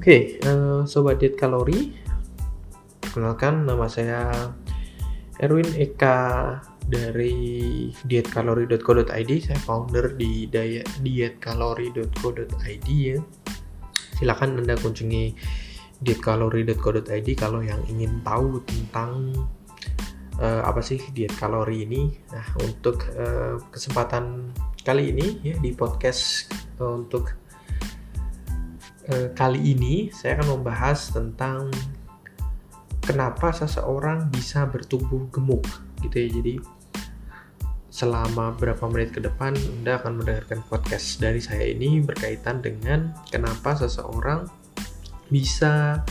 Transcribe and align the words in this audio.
Oke, 0.00 0.40
uh, 0.48 0.80
sobat 0.88 1.20
diet 1.20 1.36
kalori, 1.36 1.92
perkenalkan 3.04 3.68
nama 3.68 3.84
saya 3.84 4.32
Erwin 5.44 5.68
Eka 5.76 6.56
dari 6.88 7.92
dietkalori.co.id. 8.08 9.30
Saya 9.44 9.60
founder 9.60 10.16
di 10.16 10.48
dietkalori.co.id 10.48 12.88
ya. 12.88 13.20
Silakan 14.16 14.64
Anda 14.64 14.80
kunjungi 14.80 15.36
dietkalori.co.id 16.00 17.28
kalau 17.36 17.60
yang 17.60 17.84
ingin 17.84 18.24
tahu 18.24 18.64
tentang 18.64 19.36
uh, 20.40 20.64
apa 20.64 20.80
sih 20.80 20.96
diet 21.12 21.36
kalori 21.36 21.84
ini. 21.84 22.08
Nah, 22.32 22.48
untuk 22.64 23.04
uh, 23.20 23.60
kesempatan 23.68 24.48
kali 24.80 25.12
ini 25.12 25.44
ya 25.44 25.60
di 25.60 25.76
podcast 25.76 26.48
uh, 26.80 26.96
untuk 26.96 27.39
Eh, 29.10 29.34
kali 29.34 29.74
ini 29.74 30.06
saya 30.14 30.38
akan 30.38 30.62
membahas 30.62 31.10
tentang 31.10 31.66
kenapa 33.02 33.50
seseorang 33.50 34.30
bisa 34.30 34.62
bertumbuh 34.70 35.26
gemuk 35.34 35.66
gitu 35.98 36.14
ya. 36.14 36.28
Jadi 36.30 36.54
selama 37.90 38.54
berapa 38.54 38.86
menit 38.86 39.10
ke 39.10 39.18
depan 39.18 39.58
Anda 39.82 39.98
akan 39.98 40.22
mendengarkan 40.22 40.62
podcast 40.70 41.18
dari 41.18 41.42
saya 41.42 41.74
ini 41.74 41.98
berkaitan 41.98 42.62
dengan 42.62 43.10
kenapa 43.34 43.74
seseorang 43.74 44.46
bisa 45.26 46.06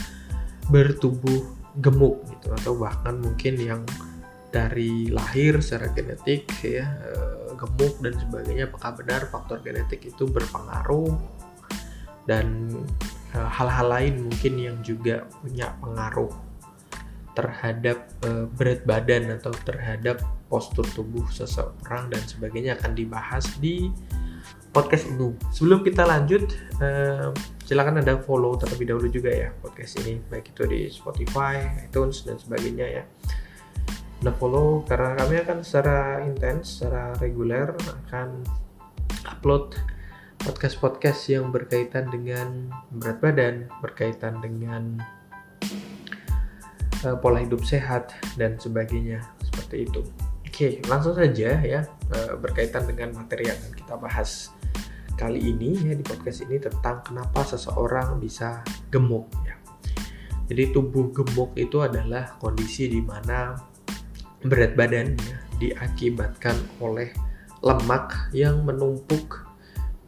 bertumbuh 0.67 1.55
gemuk 1.79 2.19
gitu 2.35 2.51
atau 2.51 2.75
bahkan 2.75 3.15
mungkin 3.15 3.55
yang 3.63 3.81
dari 4.51 5.07
lahir 5.07 5.63
secara 5.63 5.87
genetik 5.95 6.51
ya 6.59 6.83
eh, 6.83 7.55
gemuk 7.55 7.95
dan 8.03 8.11
sebagainya 8.19 8.67
apakah 8.67 8.99
benar 8.99 9.23
faktor 9.31 9.63
genetik 9.63 10.03
itu 10.03 10.27
berpengaruh 10.27 11.38
dan 12.29 12.69
eh, 13.33 13.49
hal-hal 13.57 13.89
uh, 13.89 13.93
lain 13.97 14.29
mungkin 14.29 14.53
yang 14.61 14.77
juga 14.85 15.25
punya 15.41 15.73
pengaruh 15.81 16.29
terhadap 17.33 18.05
uh, 18.29 18.45
berat 18.53 18.85
badan 18.85 19.33
atau 19.33 19.49
terhadap 19.65 20.21
postur 20.45 20.85
tubuh 20.93 21.25
seseorang 21.33 22.13
dan 22.13 22.21
sebagainya 22.29 22.77
akan 22.77 22.93
dibahas 22.93 23.49
di 23.57 23.89
podcast 24.69 25.09
ini. 25.09 25.33
Sebelum 25.49 25.81
kita 25.81 26.05
lanjut, 26.05 26.53
uh, 26.77 27.33
silakan 27.65 28.05
anda 28.05 28.21
follow 28.21 28.53
terlebih 28.61 28.93
dahulu 28.93 29.09
juga 29.09 29.33
ya 29.33 29.49
podcast 29.65 29.97
ini, 30.05 30.21
baik 30.29 30.53
itu 30.53 30.63
di 30.69 30.81
Spotify, 30.93 31.65
iTunes 31.89 32.21
dan 32.21 32.37
sebagainya 32.37 33.01
ya. 33.01 33.03
Anda 34.19 34.35
follow 34.35 34.83
karena 34.83 35.15
kami 35.15 35.41
akan 35.41 35.57
secara 35.63 36.21
intens, 36.27 36.77
secara 36.77 37.15
reguler 37.23 37.71
akan 38.05 38.43
upload 39.31 39.79
podcast-podcast 40.39 41.27
yang 41.27 41.51
berkaitan 41.51 42.07
dengan 42.07 42.71
berat 42.95 43.19
badan, 43.19 43.55
berkaitan 43.83 44.39
dengan 44.39 44.95
uh, 47.03 47.15
pola 47.19 47.43
hidup 47.43 47.63
sehat 47.67 48.15
dan 48.39 48.55
sebagainya 48.55 49.19
seperti 49.43 49.87
itu. 49.87 50.01
Oke, 50.47 50.79
langsung 50.87 51.15
saja 51.15 51.59
ya 51.59 51.81
uh, 52.15 52.35
berkaitan 52.39 52.87
dengan 52.87 53.15
materi 53.15 53.51
yang 53.51 53.57
akan 53.59 53.73
kita 53.75 53.95
bahas 53.99 54.51
kali 55.19 55.51
ini 55.51 55.75
ya 55.83 55.93
di 55.95 56.03
podcast 56.03 56.47
ini 56.47 56.63
tentang 56.63 57.03
kenapa 57.03 57.43
seseorang 57.43 58.23
bisa 58.23 58.63
gemuk 58.87 59.27
ya. 59.43 59.59
Jadi 60.49 60.73
tubuh 60.73 61.11
gemuk 61.11 61.53
itu 61.59 61.83
adalah 61.83 62.39
kondisi 62.39 62.89
di 62.89 63.03
mana 63.03 63.53
berat 64.39 64.73
badan 64.73 65.13
ya, 65.19 65.37
diakibatkan 65.59 66.55
oleh 66.79 67.11
lemak 67.59 68.31
yang 68.31 68.63
menumpuk 68.63 69.48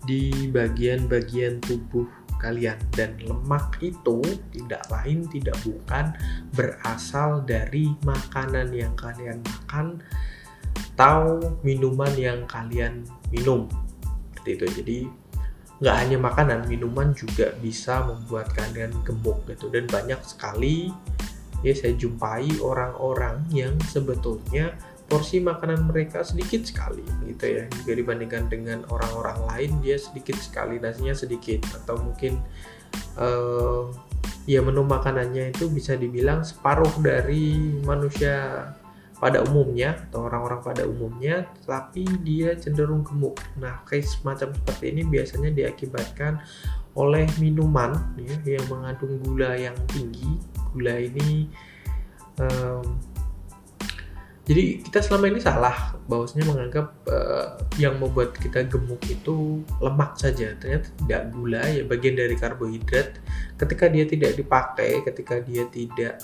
di 0.06 0.50
bagian-bagian 0.50 1.62
tubuh 1.62 2.08
kalian. 2.42 2.78
Dan 2.94 3.22
lemak 3.22 3.78
itu 3.86 4.20
tidak 4.50 4.82
lain 4.90 5.30
tidak 5.30 5.58
bukan 5.62 6.18
berasal 6.58 7.46
dari 7.46 7.94
makanan 8.02 8.74
yang 8.74 8.94
kalian 8.98 9.40
makan 9.46 10.02
atau 10.98 11.40
minuman 11.62 12.12
yang 12.18 12.44
kalian 12.50 13.06
minum. 13.30 13.70
Seperti 14.34 14.50
itu. 14.58 14.66
Jadi 14.82 15.00
nggak 15.82 15.98
hanya 15.98 16.18
makanan 16.22 16.60
minuman 16.70 17.10
juga 17.18 17.58
bisa 17.58 18.06
membuat 18.06 18.54
kalian 18.58 18.94
gemuk 19.06 19.46
gitu. 19.50 19.70
Dan 19.70 19.86
banyak 19.90 20.22
sekali 20.26 20.94
ya 21.62 21.74
saya 21.78 21.94
jumpai 21.94 22.58
orang-orang 22.62 23.46
yang 23.54 23.78
sebetulnya 23.90 24.74
porsi 25.12 25.44
makanan 25.44 25.92
mereka 25.92 26.24
sedikit 26.24 26.64
sekali 26.64 27.04
gitu 27.28 27.44
ya. 27.44 27.64
Jika 27.68 27.92
dibandingkan 28.00 28.48
dengan 28.48 28.88
orang-orang 28.88 29.44
lain 29.52 29.72
dia 29.84 30.00
sedikit 30.00 30.40
sekali 30.40 30.80
nasinya 30.80 31.12
sedikit. 31.12 31.68
Atau 31.76 32.00
mungkin 32.00 32.40
uh, 33.20 33.92
ya 34.48 34.64
menu 34.64 34.88
makanannya 34.88 35.52
itu 35.52 35.68
bisa 35.68 36.00
dibilang 36.00 36.48
separuh 36.48 36.96
dari 37.04 37.76
manusia 37.84 38.72
pada 39.22 39.46
umumnya 39.46 40.02
atau 40.10 40.26
orang-orang 40.26 40.66
pada 40.66 40.84
umumnya 40.88 41.46
tapi 41.68 42.08
dia 42.24 42.56
cenderung 42.56 43.04
gemuk. 43.04 43.38
Nah 43.60 43.84
case 43.84 44.16
semacam 44.16 44.56
seperti 44.56 44.96
ini 44.96 45.04
biasanya 45.06 45.52
diakibatkan 45.52 46.40
oleh 46.96 47.28
minuman 47.38 47.96
ya, 48.16 48.58
yang 48.58 48.66
mengandung 48.72 49.20
gula 49.22 49.60
yang 49.60 49.76
tinggi. 49.92 50.40
Gula 50.72 50.98
ini 50.98 51.52
um, 52.40 53.11
jadi 54.42 54.82
kita 54.82 55.06
selama 55.06 55.30
ini 55.30 55.40
salah 55.40 55.94
bahwasanya 56.10 56.50
menganggap 56.50 56.88
uh, 57.06 57.62
yang 57.78 58.02
membuat 58.02 58.34
kita 58.34 58.66
gemuk 58.66 59.00
itu 59.06 59.62
lemak 59.78 60.18
saja. 60.18 60.58
Ternyata 60.58 60.90
tidak 60.98 61.30
gula 61.30 61.62
ya 61.70 61.86
bagian 61.86 62.18
dari 62.18 62.34
karbohidrat. 62.34 63.22
Ketika 63.54 63.86
dia 63.86 64.10
tidak 64.10 64.34
dipakai 64.34 65.06
ketika 65.06 65.38
dia 65.46 65.70
tidak 65.70 66.18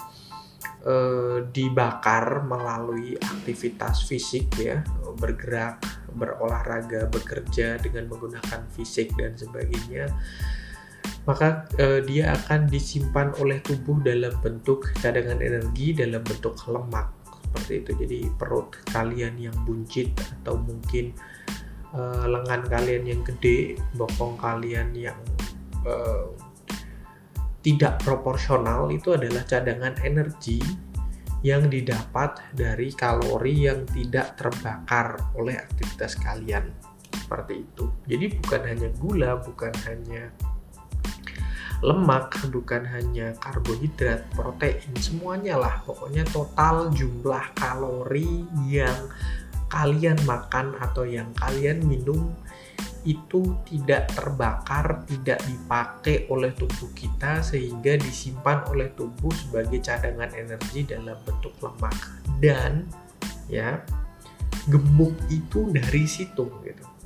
uh, 0.81 1.45
dibakar 1.53 2.41
melalui 2.41 3.13
aktivitas 3.21 4.09
fisik 4.09 4.49
ya 4.57 4.81
bergerak 5.21 5.85
berolahraga 6.17 7.05
bekerja 7.13 7.77
dengan 7.77 8.09
menggunakan 8.09 8.65
fisik 8.73 9.13
dan 9.13 9.37
sebagainya 9.37 10.09
maka 11.27 11.67
uh, 11.77 11.99
dia 12.01 12.31
akan 12.33 12.71
disimpan 12.71 13.35
oleh 13.43 13.59
tubuh 13.59 13.99
dalam 13.99 14.31
bentuk 14.39 14.87
cadangan 15.03 15.43
energi 15.43 15.91
dalam 15.91 16.23
bentuk 16.23 16.55
lemak 16.71 17.16
seperti 17.57 17.73
itu. 17.81 17.91
Jadi 18.05 18.19
perut 18.37 18.69
kalian 18.93 19.33
yang 19.41 19.57
buncit 19.65 20.13
atau 20.41 20.61
mungkin 20.61 21.09
uh, 21.97 22.29
lengan 22.29 22.61
kalian 22.69 23.03
yang 23.09 23.21
gede 23.25 23.81
bokong 23.97 24.37
kalian 24.37 24.93
yang 24.93 25.17
uh, 25.89 26.29
tidak 27.65 27.97
proporsional 28.05 28.93
itu 28.93 29.17
adalah 29.17 29.41
cadangan 29.43 29.97
energi 30.05 30.61
yang 31.41 31.65
didapat 31.69 32.37
dari 32.53 32.93
kalori 32.93 33.65
yang 33.65 33.85
tidak 33.89 34.37
terbakar 34.37 35.17
oleh 35.33 35.57
aktivitas 35.57 36.17
kalian. 36.21 36.69
Seperti 37.09 37.65
itu. 37.65 37.89
Jadi 38.07 38.25
bukan 38.39 38.61
hanya 38.63 38.89
gula 38.95 39.31
bukan 39.41 39.73
hanya 39.89 40.31
lemak 41.85 42.33
bukan 42.49 42.81
hanya 42.89 43.37
karbohidrat, 43.37 44.25
protein, 44.33 44.93
semuanya 44.97 45.57
lah. 45.61 45.75
Pokoknya 45.85 46.25
total 46.29 46.89
jumlah 46.89 47.53
kalori 47.53 48.45
yang 48.65 49.09
kalian 49.69 50.17
makan 50.25 50.73
atau 50.79 51.05
yang 51.05 51.29
kalian 51.37 51.83
minum 51.85 52.33
itu 53.07 53.55
tidak 53.63 54.11
terbakar, 54.11 55.05
tidak 55.07 55.39
dipakai 55.47 56.27
oleh 56.27 56.51
tubuh 56.51 56.91
kita 56.91 57.39
sehingga 57.39 57.95
disimpan 57.95 58.67
oleh 58.67 58.91
tubuh 58.91 59.31
sebagai 59.31 59.79
cadangan 59.79 60.33
energi 60.35 60.83
dalam 60.83 61.15
bentuk 61.23 61.55
lemak. 61.63 61.95
Dan 62.41 62.89
ya, 63.47 63.79
gemuk 64.67 65.15
itu 65.31 65.71
dari 65.71 66.03
situ 66.03 66.51
gitu 66.65 66.96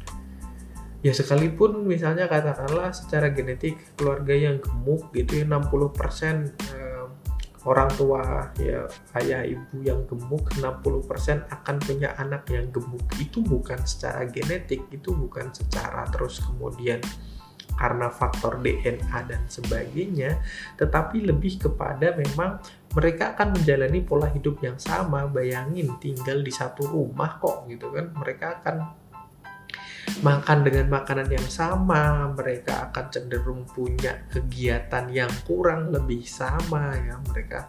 ya 1.01 1.13
sekalipun 1.13 1.81
misalnya 1.85 2.29
katakanlah 2.29 2.93
secara 2.93 3.33
genetik 3.33 3.77
keluarga 3.97 4.37
yang 4.37 4.61
gemuk 4.61 5.09
gitu 5.17 5.41
ya 5.41 5.45
60% 5.49 6.53
eh, 6.77 7.05
orang 7.65 7.89
tua 7.93 8.49
ya 8.57 8.89
ayah 9.21 9.45
ibu 9.45 9.85
yang 9.85 10.05
gemuk 10.09 10.49
60% 10.57 11.45
akan 11.49 11.75
punya 11.77 12.17
anak 12.17 12.49
yang 12.49 12.69
gemuk. 12.73 13.05
Itu 13.21 13.45
bukan 13.45 13.85
secara 13.85 14.25
genetik 14.25 14.89
itu 14.89 15.13
bukan 15.13 15.53
secara 15.53 16.09
terus 16.09 16.41
kemudian 16.41 17.01
karena 17.71 18.13
faktor 18.13 18.61
DNA 18.61 19.17
dan 19.25 19.41
sebagainya 19.47 20.37
tetapi 20.77 21.23
lebih 21.23 21.57
kepada 21.57 22.13
memang 22.13 22.61
mereka 22.91 23.33
akan 23.33 23.57
menjalani 23.57 24.03
pola 24.03 24.27
hidup 24.33 24.57
yang 24.65 24.77
sama. 24.81 25.29
Bayangin 25.29 26.01
tinggal 26.01 26.41
di 26.41 26.51
satu 26.51 26.89
rumah 26.89 27.37
kok 27.37 27.69
gitu 27.69 27.93
kan. 27.93 28.09
Mereka 28.17 28.61
akan 28.61 29.00
makan 30.19 30.67
dengan 30.67 30.91
makanan 30.91 31.31
yang 31.31 31.47
sama, 31.47 32.27
mereka 32.35 32.91
akan 32.91 33.05
cenderung 33.07 33.63
punya 33.71 34.27
kegiatan 34.27 35.07
yang 35.07 35.31
kurang 35.47 35.95
lebih 35.95 36.27
sama 36.27 36.91
ya. 36.99 37.15
Mereka 37.31 37.59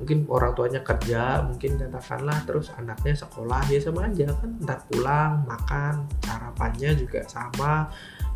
mungkin 0.00 0.24
orang 0.32 0.52
tuanya 0.56 0.80
kerja, 0.80 1.44
mungkin 1.44 1.76
katakanlah 1.76 2.40
terus 2.48 2.72
anaknya 2.72 3.12
sekolah 3.12 3.62
ya 3.68 3.78
sama 3.84 4.08
aja 4.08 4.32
kan 4.32 4.50
ntar 4.64 4.80
pulang 4.88 5.44
makan 5.44 6.08
sarapannya 6.24 6.90
juga 6.96 7.20
sama 7.28 7.92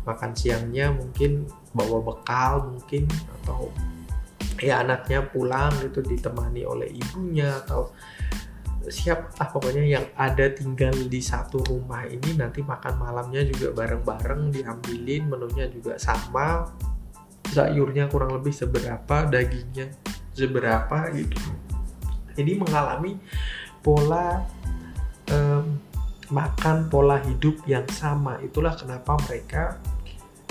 makan 0.07 0.31
siangnya 0.31 0.93
mungkin 0.93 1.43
bawa 1.75 1.99
bekal 1.99 2.71
mungkin 2.71 3.09
atau 3.41 3.73
ya 4.57 4.81
anaknya 4.81 5.21
pulang 5.27 5.69
gitu 5.83 6.01
ditemani 6.01 6.65
oleh 6.65 6.89
ibunya 6.89 7.61
atau 7.65 7.93
siap 8.87 9.35
ah 9.41 9.49
pokoknya 9.49 9.83
yang 9.83 10.05
ada 10.15 10.47
tinggal 10.53 10.93
di 10.93 11.19
satu 11.19 11.59
rumah 11.65 12.05
ini 12.05 12.37
nanti 12.37 12.61
makan 12.61 13.01
malamnya 13.01 13.43
juga 13.43 13.73
bareng-bareng 13.73 14.53
diambilin 14.53 15.23
menunya 15.27 15.65
juga 15.67 15.97
sama. 15.97 16.69
Sayurnya 17.47 18.11
kurang 18.11 18.35
lebih 18.35 18.53
seberapa 18.53 19.25
dagingnya 19.27 19.89
seberapa 20.37 21.09
gitu. 21.17 21.39
Jadi 22.37 22.51
mengalami 22.53 23.17
pola 23.81 24.45
um, 25.33 25.81
makan 26.29 26.91
pola 26.91 27.17
hidup 27.23 27.65
yang 27.65 27.87
sama. 27.89 28.37
Itulah 28.43 28.77
kenapa 28.77 29.17
mereka 29.25 29.81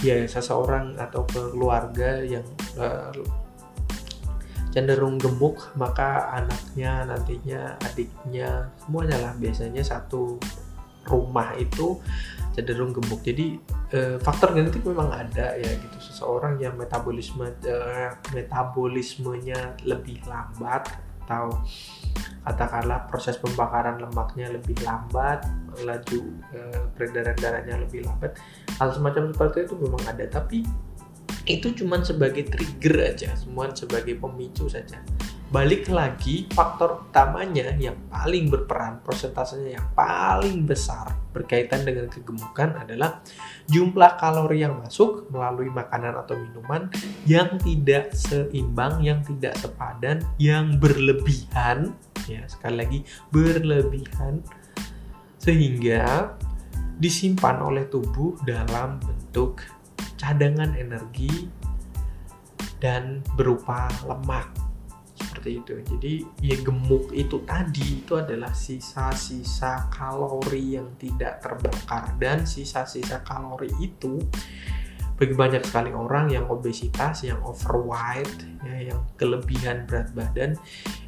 ya 0.02 0.26
seseorang 0.28 0.99
atau 0.99 1.25
keluarga 1.31 2.20
yang 2.20 2.44
uh, 2.76 3.12
cenderung 4.76 5.17
gemuk 5.17 5.73
maka 5.81 6.37
anaknya 6.37 7.08
nantinya 7.08 7.81
adiknya 7.81 8.69
semuanya 8.76 9.17
lah. 9.17 9.32
Biasanya 9.40 9.81
satu 9.81 10.37
rumah 11.08 11.56
itu 11.56 11.96
cenderung 12.52 12.93
gemuk. 12.93 13.25
Jadi 13.25 13.56
e, 13.88 14.20
faktor 14.20 14.52
genetik 14.52 14.84
memang 14.84 15.08
ada 15.08 15.56
ya 15.56 15.70
gitu. 15.81 15.96
Seseorang 15.96 16.61
yang 16.61 16.76
metabolisme 16.76 17.49
e, 17.64 17.76
metabolismenya 18.37 19.81
lebih 19.88 20.20
lambat 20.28 20.93
atau 21.25 21.56
katakanlah 22.46 23.08
proses 23.11 23.34
pembakaran 23.40 23.99
lemaknya 23.99 24.46
lebih 24.52 24.76
lambat 24.84 25.43
laju 25.88 26.20
e, 26.52 26.61
peredaran 26.93 27.34
darahnya 27.40 27.81
lebih 27.81 28.05
lambat 28.05 28.37
hal 28.76 28.93
semacam 28.93 29.32
seperti 29.32 29.73
itu 29.73 29.75
memang 29.81 30.05
ada. 30.05 30.28
Tapi 30.28 30.69
itu 31.46 31.70
cuma 31.78 32.02
sebagai 32.02 32.50
trigger 32.50 33.14
aja, 33.14 33.31
semua 33.38 33.70
sebagai 33.70 34.19
pemicu 34.19 34.66
saja. 34.66 34.98
Balik 35.46 35.87
lagi, 35.94 36.50
faktor 36.50 37.06
utamanya 37.06 37.70
yang 37.78 37.94
paling 38.10 38.50
berperan, 38.50 38.98
persentasenya 39.06 39.78
yang 39.78 39.87
paling 39.94 40.66
besar 40.66 41.14
berkaitan 41.31 41.87
dengan 41.87 42.10
kegemukan 42.10 42.75
adalah 42.82 43.22
jumlah 43.70 44.19
kalori 44.19 44.66
yang 44.66 44.75
masuk 44.82 45.31
melalui 45.31 45.70
makanan 45.70 46.19
atau 46.19 46.34
minuman 46.34 46.90
yang 47.31 47.62
tidak 47.62 48.10
seimbang, 48.10 48.99
yang 49.06 49.22
tidak 49.22 49.54
sepadan, 49.54 50.19
yang 50.42 50.82
berlebihan, 50.82 51.94
ya 52.26 52.42
sekali 52.50 52.82
lagi 52.82 52.99
berlebihan, 53.31 54.42
sehingga 55.38 56.34
disimpan 56.99 57.62
oleh 57.62 57.87
tubuh 57.87 58.34
dalam 58.42 58.99
bentuk 58.99 59.62
cadangan 60.16 60.72
energi 60.76 61.48
dan 62.80 63.24
berupa 63.36 63.88
lemak 64.04 64.52
seperti 65.16 65.64
itu. 65.64 65.72
Jadi 65.80 66.12
ya 66.44 66.56
gemuk 66.60 67.12
itu 67.16 67.40
tadi 67.48 68.04
itu 68.04 68.12
adalah 68.20 68.52
sisa-sisa 68.52 69.88
kalori 69.88 70.76
yang 70.76 70.92
tidak 71.00 71.40
terbakar 71.40 72.16
dan 72.20 72.44
sisa-sisa 72.44 73.24
kalori 73.24 73.72
itu 73.80 74.20
bagi 75.16 75.32
banyak 75.32 75.64
sekali 75.64 75.96
orang 75.96 76.28
yang 76.28 76.44
obesitas, 76.52 77.24
yang 77.24 77.40
overweight, 77.40 78.28
ya, 78.68 78.92
yang 78.92 79.00
kelebihan 79.16 79.88
berat 79.88 80.12
badan 80.12 80.52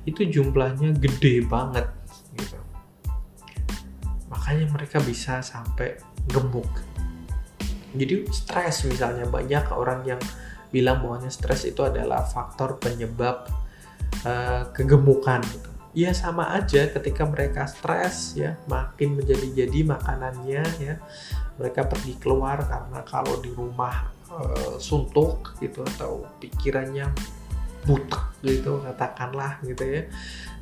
itu 0.09 0.25
jumlahnya 0.25 0.97
gede 0.97 1.45
banget 1.45 1.85
gitu. 2.41 2.57
Makanya 4.33 4.73
mereka 4.73 4.97
bisa 5.05 5.45
sampai 5.45 6.01
gemuk 6.25 6.69
jadi 7.97 8.29
stres 8.29 8.85
misalnya 8.85 9.25
banyak 9.29 9.65
orang 9.73 10.05
yang 10.05 10.21
bilang 10.69 11.01
bahwa 11.01 11.25
stres 11.33 11.65
itu 11.65 11.81
adalah 11.81 12.25
faktor 12.29 12.77
penyebab 12.77 13.49
uh, 14.25 14.69
kegemukan 14.77 15.41
gitu. 15.49 15.71
Ya 15.97 16.13
sama 16.13 16.53
aja 16.53 16.85
ketika 16.93 17.25
mereka 17.25 17.65
stres 17.65 18.37
ya 18.37 18.61
makin 18.69 19.17
menjadi-jadi 19.19 19.89
makanannya 19.89 20.63
ya 20.79 20.95
mereka 21.57 21.89
pergi 21.89 22.15
keluar 22.21 22.61
karena 22.61 23.01
kalau 23.09 23.41
di 23.41 23.51
rumah 23.51 24.13
uh, 24.31 24.77
suntuk 24.77 25.57
gitu 25.59 25.83
atau 25.97 26.29
pikirannya 26.39 27.09
butek 27.89 28.21
gitu 28.45 28.85
katakanlah 28.85 29.59
gitu 29.65 29.81
ya 29.81 30.03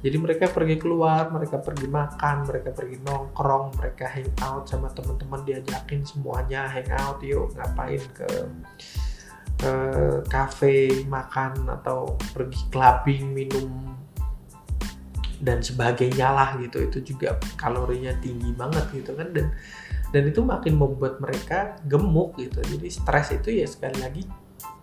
jadi 0.07 0.23
mereka 0.23 0.47
pergi 0.55 0.79
keluar 0.79 1.35
mereka 1.35 1.59
pergi 1.59 1.91
makan 1.91 2.47
mereka 2.47 2.71
pergi 2.71 3.03
nongkrong 3.03 3.75
mereka 3.75 4.07
hang 4.07 4.31
out 4.39 4.71
sama 4.71 4.87
teman-teman 4.95 5.43
diajakin 5.43 6.07
semuanya 6.07 6.71
hang 6.71 6.87
out 6.95 7.19
yuk 7.27 7.51
ngapain 7.59 7.99
ke 8.15 8.31
ke 9.57 9.73
cafe 10.31 11.03
makan 11.11 11.67
atau 11.67 12.15
pergi 12.31 12.71
clubbing 12.71 13.35
minum 13.35 13.99
dan 15.41 15.65
sebagainya 15.65 16.29
lah 16.33 16.61
gitu. 16.61 16.87
Itu 16.87 16.99
juga 17.03 17.41
kalorinya 17.57 18.13
tinggi 18.21 18.53
banget 18.53 18.85
gitu 18.93 19.17
kan. 19.17 19.33
Dan 19.33 19.53
dan 20.15 20.23
itu 20.29 20.41
makin 20.45 20.77
membuat 20.79 21.19
mereka 21.19 21.81
gemuk 21.89 22.37
gitu. 22.37 22.61
Jadi 22.63 22.89
stres 22.93 23.33
itu 23.33 23.49
ya 23.49 23.67
sekali 23.67 23.97
lagi 23.99 24.23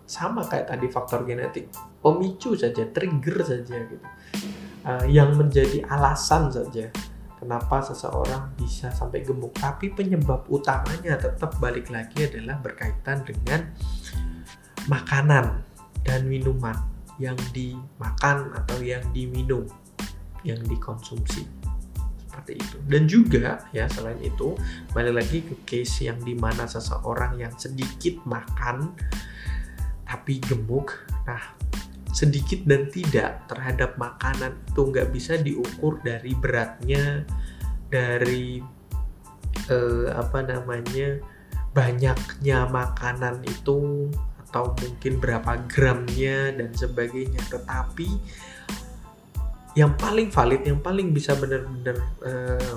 sama 0.04 0.44
kayak 0.44 0.68
tadi 0.74 0.86
faktor 0.90 1.22
genetik. 1.24 1.70
Pemicu 2.02 2.58
saja 2.58 2.84
trigger 2.90 3.40
saja 3.40 3.78
gitu 3.88 4.06
uh, 4.84 5.04
yang 5.08 5.34
menjadi 5.34 5.82
alasan 5.88 6.52
saja 6.52 6.88
kenapa 7.44 7.84
seseorang 7.84 8.56
bisa 8.56 8.88
sampai 8.88 9.20
gemuk. 9.20 9.52
Tapi 9.56 9.92
penyebab 9.92 10.48
utamanya 10.48 11.20
tetap 11.20 11.60
balik 11.60 11.92
lagi 11.92 12.24
adalah 12.24 12.56
berkaitan 12.64 13.20
dengan 13.20 13.68
makanan 14.88 15.60
dan 16.04 16.24
minuman 16.24 16.76
yang 17.20 17.36
dimakan 17.52 18.48
atau 18.56 18.80
yang 18.80 19.04
diminum 19.12 19.68
yang 20.44 20.60
dikonsumsi. 20.64 21.44
Seperti 22.24 22.58
itu. 22.58 22.76
Dan 22.88 23.06
juga 23.06 23.62
ya 23.70 23.86
selain 23.86 24.18
itu 24.24 24.58
balik 24.90 25.22
lagi 25.22 25.38
ke 25.44 25.54
case 25.68 26.10
yang 26.10 26.18
di 26.24 26.34
mana 26.34 26.66
seseorang 26.66 27.38
yang 27.38 27.54
sedikit 27.60 28.18
makan 28.26 28.92
tapi 30.04 30.40
gemuk. 30.42 30.96
Nah 31.24 31.56
sedikit 32.14 32.62
dan 32.62 32.86
tidak 32.94 33.50
terhadap 33.50 33.98
makanan 33.98 34.54
itu 34.70 34.86
nggak 34.86 35.10
bisa 35.10 35.34
diukur 35.34 35.98
dari 36.06 36.30
beratnya 36.38 37.26
dari 37.90 38.62
eh, 39.66 40.06
apa 40.14 40.38
namanya 40.46 41.18
banyaknya 41.74 42.70
makanan 42.70 43.42
itu 43.42 44.06
atau 44.46 44.70
mungkin 44.78 45.18
berapa 45.18 45.66
gramnya 45.66 46.54
dan 46.54 46.70
sebagainya. 46.70 47.42
Tetapi 47.50 48.08
yang 49.74 49.98
paling 49.98 50.30
valid 50.30 50.62
yang 50.62 50.78
paling 50.78 51.10
bisa 51.10 51.34
benar-benar 51.34 51.98
eh, 52.22 52.74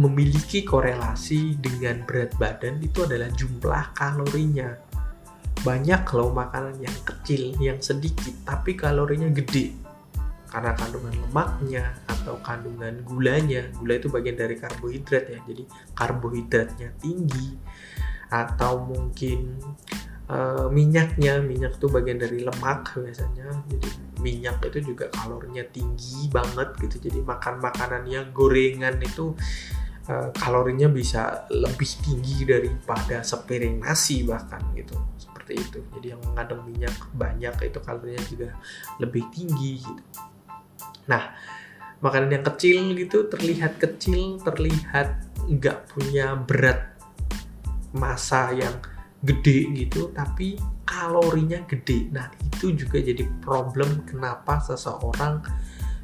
memiliki 0.00 0.64
korelasi 0.64 1.60
dengan 1.60 2.08
berat 2.08 2.32
badan 2.40 2.80
itu 2.80 3.04
adalah 3.04 3.28
jumlah 3.36 3.92
kalorinya 3.92 4.87
banyak 5.62 6.02
loh 6.14 6.30
makanan 6.30 6.78
yang 6.78 6.96
kecil 7.02 7.54
yang 7.58 7.78
sedikit 7.82 8.34
tapi 8.46 8.78
kalorinya 8.78 9.30
gede. 9.32 9.74
Karena 10.48 10.72
kandungan 10.72 11.12
lemaknya 11.28 11.84
atau 12.08 12.40
kandungan 12.40 13.04
gulanya. 13.04 13.68
Gula 13.76 14.00
itu 14.00 14.08
bagian 14.08 14.36
dari 14.40 14.56
karbohidrat 14.56 15.24
ya 15.28 15.38
jadi 15.44 15.62
karbohidratnya 15.92 16.88
tinggi. 16.96 17.52
Atau 18.32 18.88
mungkin 18.88 19.60
uh, 20.32 20.72
minyaknya. 20.72 21.44
Minyak 21.44 21.76
itu 21.76 21.86
bagian 21.92 22.16
dari 22.16 22.40
lemak 22.40 22.96
biasanya. 22.96 23.60
Jadi 23.68 23.88
minyak 24.24 24.64
itu 24.64 24.96
juga 24.96 25.12
kalorinya 25.12 25.68
tinggi 25.68 26.32
banget 26.32 26.80
gitu. 26.80 26.96
Jadi 27.12 27.20
makan 27.20 27.60
makanannya 27.60 28.32
gorengan 28.32 28.96
itu 29.04 29.36
uh, 30.08 30.32
kalorinya 30.32 30.88
bisa 30.88 31.44
lebih 31.52 31.90
tinggi 32.00 32.48
daripada 32.48 33.20
sepiring 33.20 33.84
nasi 33.84 34.24
bahkan 34.24 34.64
gitu 34.72 34.96
seperti 35.48 35.64
itu. 35.64 35.80
Jadi 35.96 36.06
yang 36.12 36.20
mengandung 36.28 36.62
minyak 36.68 36.94
banyak 37.16 37.54
itu 37.64 37.78
kalorinya 37.80 38.24
juga 38.28 38.48
lebih 39.00 39.24
tinggi 39.32 39.80
gitu. 39.80 40.02
Nah 41.08 41.32
makanan 42.04 42.30
yang 42.36 42.44
kecil 42.44 42.92
gitu 42.92 43.32
terlihat 43.32 43.80
kecil 43.80 44.36
terlihat 44.44 45.24
nggak 45.48 45.88
punya 45.88 46.36
berat 46.36 46.92
masa 47.96 48.52
yang 48.52 48.76
gede 49.24 49.72
gitu 49.72 50.12
tapi 50.12 50.60
kalorinya 50.84 51.64
gede. 51.64 52.12
Nah 52.12 52.28
itu 52.44 52.76
juga 52.76 53.00
jadi 53.00 53.24
problem 53.40 54.04
kenapa 54.04 54.60
seseorang 54.60 55.40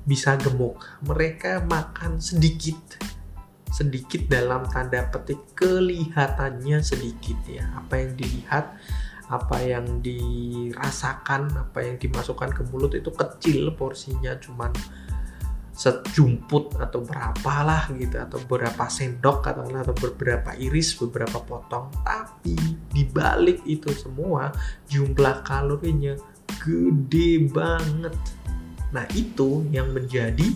bisa 0.08 0.40
gemuk. 0.40 0.80
Mereka 1.04 1.68
makan 1.68 2.16
sedikit 2.16 2.80
sedikit 3.74 4.30
dalam 4.30 4.70
tanda 4.70 5.02
petik 5.10 5.52
kelihatannya 5.58 6.80
sedikit 6.80 7.36
ya. 7.44 7.66
Apa 7.76 8.06
yang 8.06 8.14
dilihat 8.14 8.72
apa 9.32 9.56
yang 9.64 10.04
dirasakan 10.04 11.48
apa 11.56 11.80
yang 11.80 11.96
dimasukkan 11.96 12.52
ke 12.52 12.62
mulut 12.68 12.92
itu 12.92 13.08
kecil 13.08 13.72
porsinya 13.72 14.36
cuman 14.36 14.68
sejumput 15.74 16.78
atau 16.78 17.02
berapalah 17.02 17.90
gitu 17.98 18.14
atau 18.14 18.38
berapa 18.46 18.86
sendok 18.86 19.42
atau 19.42 19.66
atau 19.66 19.94
beberapa 19.98 20.54
iris 20.54 20.94
beberapa 21.02 21.42
potong. 21.42 21.90
Tapi 22.06 22.54
dibalik 22.94 23.58
itu 23.66 23.90
semua 23.90 24.54
jumlah 24.86 25.42
kalorinya 25.42 26.14
gede 26.62 27.50
banget. 27.50 28.14
Nah 28.94 29.02
itu 29.18 29.66
yang 29.74 29.90
menjadi 29.90 30.46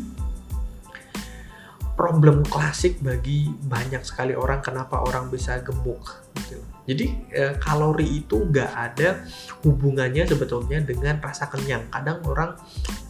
problem 2.08 2.40
klasik 2.48 3.04
bagi 3.04 3.52
banyak 3.52 4.00
sekali 4.00 4.32
orang 4.32 4.64
kenapa 4.64 5.04
orang 5.04 5.28
bisa 5.28 5.60
gemuk 5.60 6.00
gitu. 6.40 6.56
Jadi 6.88 7.06
eh, 7.36 7.52
kalori 7.60 8.24
itu 8.24 8.48
nggak 8.48 8.72
ada 8.72 9.28
hubungannya 9.60 10.24
sebetulnya 10.24 10.80
dengan 10.80 11.20
rasa 11.20 11.52
kenyang. 11.52 11.84
Kadang 11.92 12.24
orang 12.24 12.56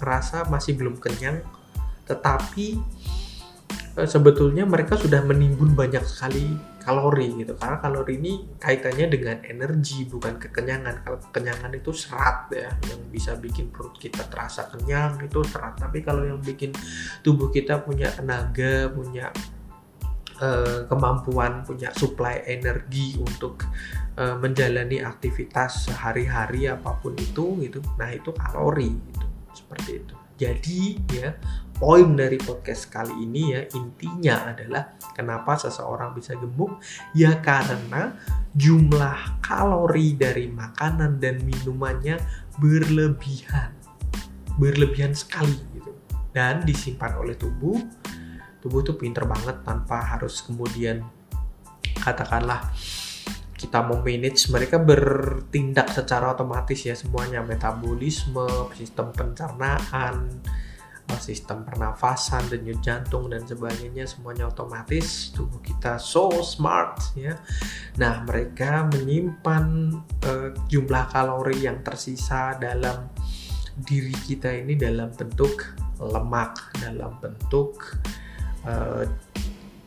merasa 0.03 0.43
masih 0.51 0.75
belum 0.75 0.99
kenyang 0.99 1.47
tetapi 2.11 2.75
eh, 4.03 4.09
sebetulnya 4.11 4.67
mereka 4.67 4.99
sudah 4.99 5.23
menimbun 5.23 5.79
banyak 5.79 6.03
sekali 6.03 6.59
kalori 6.89 7.45
gitu. 7.45 7.53
Karena 7.61 7.77
kalori 7.85 8.17
ini 8.17 8.33
kaitannya 8.57 9.07
dengan 9.13 9.37
energi 9.45 10.09
bukan 10.09 10.41
kekenyangan. 10.41 11.05
Kalau 11.05 11.19
kekenyangan 11.29 11.73
itu 11.77 11.93
serat 11.93 12.49
ya 12.49 12.73
yang 12.89 13.01
bisa 13.13 13.37
bikin 13.37 13.69
perut 13.69 13.93
kita 14.01 14.25
terasa 14.33 14.73
kenyang 14.73 15.21
itu 15.21 15.45
serat. 15.45 15.77
Tapi 15.77 16.01
kalau 16.01 16.25
yang 16.25 16.41
bikin 16.41 16.73
tubuh 17.21 17.53
kita 17.53 17.85
punya 17.85 18.09
tenaga 18.09 18.89
punya 18.89 19.29
uh, 20.41 20.89
kemampuan 20.89 21.61
punya 21.69 21.93
suplai 21.93 22.41
energi 22.49 23.21
untuk 23.21 23.69
uh, 24.17 24.41
menjalani 24.41 25.05
aktivitas 25.05 25.93
sehari-hari 25.93 26.73
apa 26.73 26.97
pun 27.05 27.13
itu 27.21 27.61
gitu. 27.69 27.85
Nah 28.01 28.09
itu 28.09 28.33
kalori 28.33 28.89
gitu. 28.89 29.27
Seperti 29.53 29.91
itu. 30.01 30.15
Jadi 30.39 30.81
ya 31.13 31.35
poin 31.79 32.19
dari 32.19 32.35
podcast 32.43 32.91
kali 32.91 33.23
ini 33.23 33.55
ya 33.55 33.63
intinya 33.79 34.51
adalah 34.51 34.99
kenapa 35.15 35.55
seseorang 35.55 36.11
bisa 36.11 36.35
gemuk? 36.35 36.83
Ya 37.15 37.39
karena 37.39 38.19
jumlah 38.59 39.39
kalori 39.39 40.19
dari 40.19 40.51
makanan 40.51 41.23
dan 41.23 41.39
minumannya 41.47 42.19
berlebihan. 42.59 43.71
Berlebihan 44.59 45.15
sekali 45.15 45.55
gitu. 45.79 45.95
Dan 46.35 46.67
disimpan 46.67 47.15
oleh 47.15 47.39
tubuh. 47.39 47.79
Tubuh 48.59 48.83
tuh 48.83 48.99
pinter 48.99 49.23
banget 49.23 49.63
tanpa 49.63 50.03
harus 50.03 50.43
kemudian 50.43 51.07
katakanlah 52.03 52.75
kita 53.55 53.87
mau 53.87 54.03
manage. 54.03 54.51
Mereka 54.51 54.83
bertindak 54.83 55.95
secara 55.95 56.35
otomatis 56.35 56.83
ya 56.83 56.99
semuanya. 56.99 57.39
Metabolisme 57.47 58.75
sistem 58.75 59.15
pencernaan 59.15 60.43
sistem 61.17 61.65
pernafasan, 61.65 62.45
denyut 62.53 62.85
jantung 62.85 63.33
dan 63.33 63.41
sebagainya 63.49 64.05
semuanya 64.05 64.53
otomatis 64.53 65.33
tubuh 65.33 65.59
kita 65.65 65.97
so 65.97 66.29
smart 66.45 67.01
ya. 67.17 67.41
Nah, 67.97 68.21
mereka 68.29 68.85
menyimpan 68.93 69.97
uh, 70.29 70.49
jumlah 70.69 71.09
kalori 71.09 71.65
yang 71.65 71.81
tersisa 71.81 72.61
dalam 72.61 73.09
diri 73.89 74.13
kita 74.29 74.53
ini 74.53 74.77
dalam 74.77 75.09
bentuk 75.17 75.73
lemak, 75.97 76.77
dalam 76.83 77.17
bentuk 77.23 77.97
uh, 78.69 79.09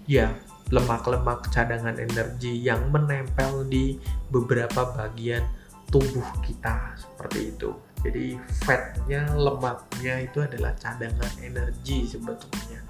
ya 0.10 0.34
lemak-lemak 0.72 1.52
cadangan 1.52 2.00
energi 2.00 2.56
yang 2.56 2.90
menempel 2.90 3.68
di 3.68 4.00
beberapa 4.32 4.88
bagian 4.96 5.44
tubuh 5.92 6.24
kita 6.40 6.96
seperti 6.96 7.52
itu. 7.52 7.91
Jadi 8.02 8.34
fatnya, 8.66 9.30
lemaknya 9.38 10.26
itu 10.26 10.42
adalah 10.42 10.74
cadangan 10.78 11.34
energi 11.42 12.10
sebetulnya. 12.10 12.82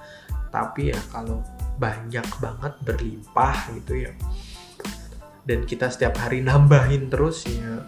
Tapi 0.52 0.92
ya 0.92 1.00
kalau 1.12 1.44
banyak 1.76 2.28
banget 2.40 2.74
berlimpah 2.84 3.58
gitu 3.76 4.08
ya. 4.08 4.12
Dan 5.44 5.68
kita 5.68 5.92
setiap 5.92 6.16
hari 6.22 6.40
nambahin 6.40 7.12
terus 7.12 7.44
ya 7.50 7.84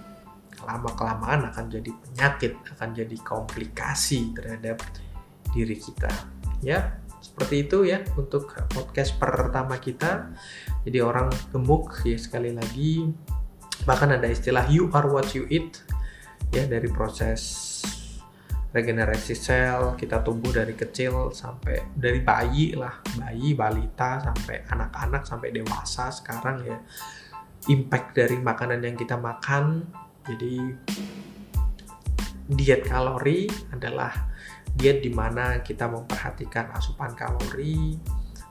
lama 0.64 0.92
kelamaan 0.96 1.52
akan 1.52 1.66
jadi 1.68 1.92
penyakit, 1.92 2.56
akan 2.76 2.90
jadi 2.96 3.16
komplikasi 3.20 4.32
terhadap 4.36 4.80
diri 5.52 5.76
kita. 5.76 6.12
Ya, 6.64 7.04
seperti 7.24 7.68
itu 7.68 7.88
ya 7.88 8.04
untuk 8.20 8.52
podcast 8.72 9.16
pertama 9.20 9.80
kita. 9.80 10.32
Jadi 10.84 11.00
orang 11.00 11.32
gemuk 11.52 12.04
ya 12.04 12.20
sekali 12.20 12.52
lagi 12.52 13.12
bahkan 13.84 14.16
ada 14.16 14.30
istilah 14.30 14.64
you 14.72 14.88
are 14.96 15.08
what 15.12 15.28
you 15.36 15.44
eat 15.52 15.84
ya 16.54 16.70
dari 16.70 16.86
proses 16.94 17.42
regenerasi 18.74 19.34
sel 19.38 19.98
kita 19.98 20.22
tumbuh 20.22 20.50
dari 20.54 20.74
kecil 20.78 21.34
sampai 21.34 21.94
dari 21.94 22.22
bayi 22.22 22.74
lah 22.78 23.02
bayi 23.18 23.58
balita 23.58 24.22
sampai 24.22 24.66
anak-anak 24.70 25.26
sampai 25.26 25.50
dewasa 25.50 26.14
sekarang 26.14 26.62
ya. 26.66 26.78
Impact 27.64 28.20
dari 28.20 28.36
makanan 28.44 28.84
yang 28.84 29.00
kita 29.00 29.16
makan 29.16 29.88
jadi 30.28 30.76
diet 32.52 32.84
kalori 32.84 33.48
adalah 33.72 34.12
diet 34.76 35.00
di 35.00 35.08
mana 35.08 35.64
kita 35.64 35.88
memperhatikan 35.88 36.76
asupan 36.76 37.16
kalori 37.16 37.96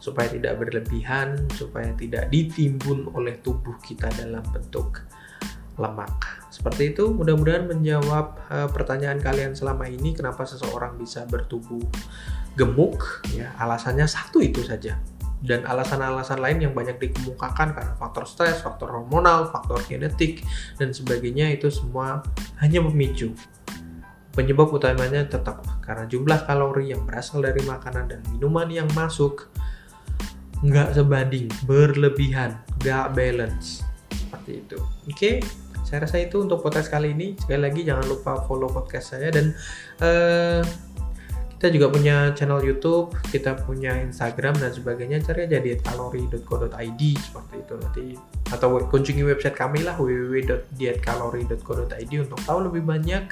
supaya 0.00 0.32
tidak 0.32 0.58
berlebihan 0.58 1.46
supaya 1.54 1.92
tidak 1.94 2.32
ditimbun 2.32 3.12
oleh 3.14 3.38
tubuh 3.44 3.76
kita 3.84 4.08
dalam 4.16 4.42
bentuk 4.50 5.04
lemak. 5.80 6.12
Seperti 6.52 6.92
itu, 6.92 7.08
mudah-mudahan 7.12 7.64
menjawab 7.64 8.36
uh, 8.52 8.68
pertanyaan 8.68 9.16
kalian 9.16 9.56
selama 9.56 9.88
ini 9.88 10.12
kenapa 10.12 10.44
seseorang 10.44 11.00
bisa 11.00 11.24
bertubuh 11.24 11.80
gemuk 12.56 13.24
ya. 13.32 13.56
Alasannya 13.56 14.04
satu 14.04 14.44
itu 14.44 14.60
saja. 14.60 15.00
Dan 15.42 15.66
alasan-alasan 15.66 16.38
lain 16.38 16.70
yang 16.70 16.72
banyak 16.76 17.02
dikemukakan 17.02 17.74
karena 17.74 17.94
faktor 17.98 18.30
stres, 18.30 18.62
faktor 18.62 18.94
hormonal, 18.94 19.50
faktor 19.50 19.82
genetik 19.90 20.46
dan 20.78 20.94
sebagainya 20.94 21.50
itu 21.50 21.66
semua 21.66 22.22
hanya 22.62 22.78
memicu. 22.78 23.34
Penyebab 24.32 24.70
utamanya 24.70 25.26
tetap 25.26 25.66
karena 25.82 26.06
jumlah 26.06 26.46
kalori 26.46 26.94
yang 26.94 27.02
berasal 27.02 27.42
dari 27.42 27.60
makanan 27.66 28.06
dan 28.06 28.20
minuman 28.30 28.70
yang 28.70 28.88
masuk 28.94 29.50
nggak 30.62 30.94
sebanding, 30.94 31.50
berlebihan, 31.66 32.62
nggak 32.78 33.10
balance 33.12 33.82
seperti 34.14 34.62
itu. 34.62 34.78
Oke, 34.78 35.10
okay? 35.10 35.36
Saya 35.92 36.08
rasa 36.08 36.24
itu 36.24 36.40
untuk 36.40 36.64
podcast 36.64 36.88
kali 36.88 37.12
ini. 37.12 37.36
Sekali 37.36 37.68
lagi 37.68 37.84
jangan 37.84 38.08
lupa 38.08 38.40
follow 38.48 38.72
podcast 38.72 39.12
saya 39.12 39.28
dan 39.28 39.52
uh, 40.00 40.64
kita 41.60 41.68
juga 41.68 41.92
punya 41.92 42.32
channel 42.32 42.64
YouTube 42.64 43.12
kita 43.28 43.60
punya 43.60 44.00
Instagram 44.00 44.56
dan 44.56 44.72
sebagainya. 44.72 45.20
Cari 45.20 45.52
aja 45.52 45.60
di 45.60 45.76
kalori.co.id 45.76 47.02
seperti 47.20 47.54
itu. 47.60 47.74
Nanti 47.76 48.16
atau 48.48 48.80
kunjungi 48.88 49.20
website 49.20 49.52
kami 49.52 49.84
lah 49.84 50.00
www.dietkalori.co.id 50.00 52.12
untuk 52.24 52.40
tahu 52.40 52.72
lebih 52.72 52.88
banyak 52.88 53.28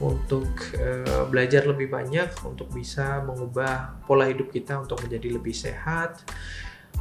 untuk 0.00 0.48
uh, 0.80 1.28
belajar 1.28 1.68
lebih 1.68 1.92
banyak 1.92 2.32
untuk 2.48 2.72
bisa 2.72 3.20
mengubah 3.28 4.00
pola 4.08 4.24
hidup 4.24 4.48
kita 4.48 4.80
untuk 4.80 5.04
menjadi 5.04 5.36
lebih 5.36 5.52
sehat 5.52 6.24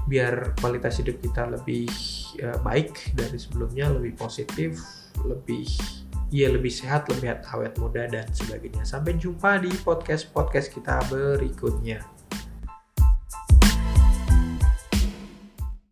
biar 0.06 0.56
kualitas 0.62 1.02
hidup 1.02 1.20
kita 1.20 1.50
lebih 1.50 1.90
uh, 2.46 2.60
baik 2.62 3.18
dari 3.18 3.36
sebelumnya, 3.36 3.92
lebih 3.92 4.16
positif, 4.16 4.80
lebih 5.26 5.66
ya 6.30 6.46
lebih 6.54 6.70
sehat, 6.70 7.10
lebih 7.10 7.42
awet 7.50 7.74
muda 7.82 8.06
dan 8.06 8.30
sebagainya. 8.30 8.86
Sampai 8.86 9.18
jumpa 9.18 9.66
di 9.66 9.74
podcast-podcast 9.82 10.70
kita 10.78 11.02
berikutnya. 11.10 12.19